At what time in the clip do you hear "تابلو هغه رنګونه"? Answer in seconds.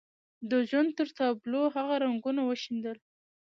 1.17-2.41